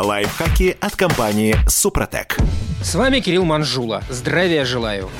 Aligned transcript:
Лайфхаки 0.00 0.76
от 0.80 0.96
компании 0.96 1.56
«Супротек». 1.68 2.38
С 2.82 2.94
вами 2.94 3.20
Кирилл 3.20 3.44
Манжула. 3.44 4.02
Здравия 4.08 4.64
желаю. 4.64 5.10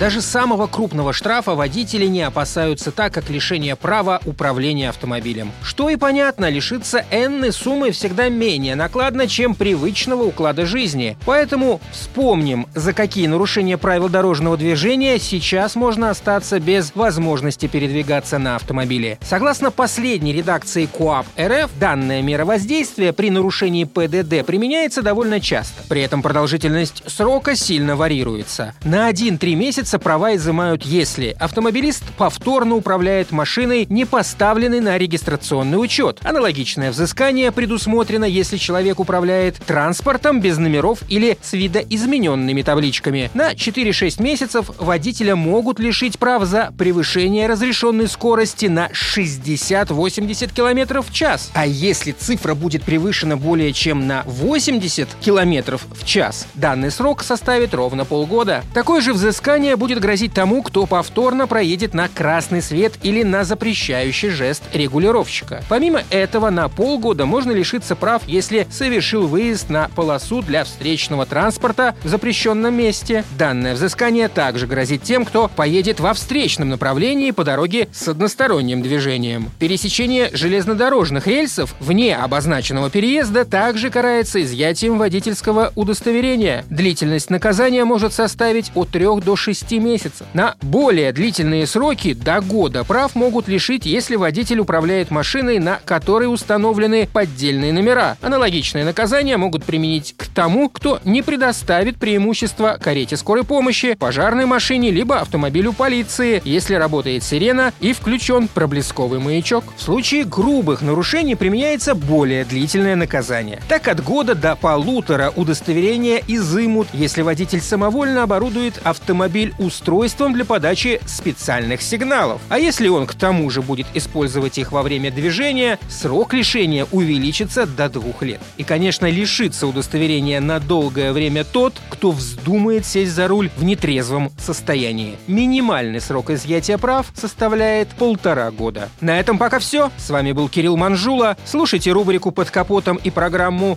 Даже 0.00 0.22
самого 0.22 0.66
крупного 0.66 1.12
штрафа 1.12 1.54
водители 1.54 2.06
не 2.06 2.22
опасаются 2.22 2.90
так, 2.90 3.12
как 3.12 3.28
лишение 3.28 3.76
права 3.76 4.22
управления 4.24 4.88
автомобилем. 4.88 5.52
Что 5.62 5.90
и 5.90 5.96
понятно, 5.96 6.48
лишиться 6.48 7.04
энной 7.10 7.52
суммы 7.52 7.90
всегда 7.90 8.30
менее 8.30 8.74
накладно, 8.74 9.28
чем 9.28 9.54
привычного 9.54 10.22
уклада 10.22 10.64
жизни. 10.64 11.18
Поэтому 11.26 11.82
вспомним, 11.92 12.66
за 12.74 12.94
какие 12.94 13.26
нарушения 13.26 13.76
правил 13.76 14.08
дорожного 14.08 14.56
движения 14.56 15.18
сейчас 15.18 15.76
можно 15.76 16.08
остаться 16.08 16.58
без 16.58 16.94
возможности 16.94 17.66
передвигаться 17.66 18.38
на 18.38 18.56
автомобиле. 18.56 19.18
Согласно 19.20 19.70
последней 19.70 20.32
редакции 20.32 20.86
КОАП 20.86 21.26
РФ, 21.38 21.70
данная 21.78 22.22
мера 22.22 22.46
воздействия 22.46 23.12
при 23.12 23.28
нарушении 23.28 23.84
ПДД 23.84 24.29
применяется 24.44 25.02
довольно 25.02 25.40
часто. 25.40 25.82
При 25.88 26.02
этом 26.02 26.22
продолжительность 26.22 27.02
срока 27.06 27.54
сильно 27.56 27.96
варьируется. 27.96 28.74
На 28.84 29.10
1-3 29.10 29.54
месяца 29.54 29.98
права 29.98 30.34
изымают, 30.36 30.84
если 30.84 31.36
автомобилист 31.38 32.04
повторно 32.16 32.76
управляет 32.76 33.30
машиной, 33.30 33.86
не 33.88 34.04
поставленной 34.04 34.80
на 34.80 34.96
регистрационный 34.98 35.82
учет. 35.82 36.18
Аналогичное 36.22 36.90
взыскание 36.90 37.52
предусмотрено, 37.52 38.24
если 38.24 38.56
человек 38.56 39.00
управляет 39.00 39.56
транспортом 39.66 40.40
без 40.40 40.58
номеров 40.58 41.00
или 41.08 41.38
с 41.42 41.52
видоизмененными 41.52 42.62
табличками. 42.62 43.30
На 43.34 43.52
4-6 43.52 44.22
месяцев 44.22 44.70
водителя 44.78 45.36
могут 45.36 45.78
лишить 45.78 46.18
прав 46.18 46.44
за 46.44 46.72
превышение 46.78 47.46
разрешенной 47.46 48.08
скорости 48.08 48.66
на 48.66 48.88
60-80 48.88 50.54
км 50.54 51.02
в 51.02 51.12
час. 51.12 51.50
А 51.54 51.66
если 51.66 52.12
цифра 52.12 52.54
будет 52.54 52.82
превышена 52.84 53.36
более 53.36 53.72
чем 53.72 54.06
на 54.10 54.24
80 54.26 55.08
км 55.20 55.78
в 55.78 56.04
час, 56.04 56.48
данный 56.54 56.90
срок 56.90 57.22
составит 57.22 57.74
ровно 57.74 58.04
полгода. 58.04 58.64
Такое 58.74 59.00
же 59.00 59.12
взыскание 59.12 59.76
будет 59.76 60.00
грозить 60.00 60.34
тому, 60.34 60.64
кто 60.64 60.84
повторно 60.86 61.46
проедет 61.46 61.94
на 61.94 62.08
красный 62.08 62.60
свет 62.60 62.94
или 63.04 63.22
на 63.22 63.44
запрещающий 63.44 64.30
жест 64.30 64.64
регулировщика. 64.72 65.62
Помимо 65.68 66.02
этого, 66.10 66.50
на 66.50 66.68
полгода 66.68 67.24
можно 67.24 67.52
лишиться 67.52 67.94
прав, 67.94 68.22
если 68.26 68.66
совершил 68.68 69.28
выезд 69.28 69.70
на 69.70 69.88
полосу 69.94 70.42
для 70.42 70.64
встречного 70.64 71.24
транспорта 71.24 71.94
в 72.02 72.08
запрещенном 72.08 72.74
месте. 72.74 73.24
Данное 73.38 73.74
взыскание 73.74 74.26
также 74.26 74.66
грозит 74.66 75.04
тем, 75.04 75.24
кто 75.24 75.46
поедет 75.46 76.00
во 76.00 76.14
встречном 76.14 76.68
направлении 76.68 77.30
по 77.30 77.44
дороге 77.44 77.86
с 77.92 78.08
односторонним 78.08 78.82
движением. 78.82 79.50
Пересечение 79.60 80.30
железнодорожных 80.32 81.28
рельсов 81.28 81.76
вне 81.78 82.16
обозначенного 82.16 82.90
переезда 82.90 83.44
также 83.44 83.88
карается 84.00 84.40
изъятием 84.40 84.96
водительского 84.96 85.74
удостоверения. 85.76 86.64
Длительность 86.70 87.28
наказания 87.28 87.84
может 87.84 88.14
составить 88.14 88.72
от 88.74 88.88
3 88.88 89.20
до 89.20 89.36
6 89.36 89.72
месяцев. 89.72 90.26
На 90.32 90.54
более 90.62 91.12
длительные 91.12 91.66
сроки 91.66 92.14
до 92.14 92.40
года 92.40 92.82
прав 92.84 93.14
могут 93.14 93.46
лишить, 93.46 93.84
если 93.84 94.16
водитель 94.16 94.60
управляет 94.60 95.10
машиной, 95.10 95.58
на 95.58 95.80
которой 95.84 96.32
установлены 96.32 97.10
поддельные 97.12 97.74
номера. 97.74 98.16
Аналогичные 98.22 98.86
наказания 98.86 99.36
могут 99.36 99.64
применить 99.64 100.14
к 100.16 100.28
тому, 100.28 100.70
кто 100.70 100.98
не 101.04 101.20
предоставит 101.20 101.98
преимущество 101.98 102.78
карете 102.80 103.18
скорой 103.18 103.44
помощи, 103.44 103.96
пожарной 103.98 104.46
машине 104.46 104.90
либо 104.90 105.20
автомобилю 105.20 105.74
полиции, 105.74 106.40
если 106.46 106.72
работает 106.72 107.22
сирена 107.22 107.74
и 107.80 107.92
включен 107.92 108.48
проблесковый 108.48 109.18
маячок. 109.18 109.64
В 109.76 109.82
случае 109.82 110.24
грубых 110.24 110.80
нарушений 110.80 111.34
применяется 111.34 111.94
более 111.94 112.46
длительное 112.46 112.96
наказание. 112.96 113.60
Так 113.68 113.89
от 113.90 114.02
года 114.02 114.36
до 114.36 114.54
полутора 114.54 115.32
удостоверения 115.34 116.22
изымут, 116.28 116.88
если 116.92 117.22
водитель 117.22 117.60
самовольно 117.60 118.22
оборудует 118.22 118.80
автомобиль 118.84 119.52
устройством 119.58 120.32
для 120.32 120.44
подачи 120.44 121.00
специальных 121.06 121.82
сигналов. 121.82 122.40
А 122.48 122.58
если 122.58 122.86
он 122.86 123.06
к 123.06 123.14
тому 123.14 123.50
же 123.50 123.62
будет 123.62 123.88
использовать 123.94 124.58
их 124.58 124.70
во 124.70 124.82
время 124.82 125.10
движения, 125.10 125.78
срок 125.88 126.34
лишения 126.34 126.86
увеличится 126.92 127.66
до 127.66 127.88
двух 127.88 128.22
лет. 128.22 128.40
И, 128.58 128.62
конечно, 128.62 129.10
лишится 129.10 129.66
удостоверения 129.66 130.40
на 130.40 130.60
долгое 130.60 131.12
время 131.12 131.42
тот, 131.42 131.74
кто 131.90 132.12
вздумает 132.12 132.86
сесть 132.86 133.12
за 133.12 133.26
руль 133.26 133.50
в 133.56 133.64
нетрезвом 133.64 134.30
состоянии. 134.38 135.18
Минимальный 135.26 136.00
срок 136.00 136.30
изъятия 136.30 136.78
прав 136.78 137.06
составляет 137.14 137.88
полтора 137.88 138.52
года. 138.52 138.88
На 139.00 139.18
этом 139.18 139.36
пока 139.36 139.58
все. 139.58 139.90
С 139.96 140.10
вами 140.10 140.30
был 140.30 140.48
Кирилл 140.48 140.76
Манжула. 140.76 141.36
Слушайте 141.44 141.90
рубрику 141.90 142.30
«Под 142.30 142.50
капотом» 142.50 143.00
и 143.02 143.10
программу 143.10 143.76